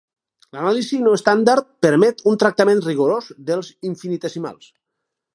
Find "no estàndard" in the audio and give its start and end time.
1.01-1.67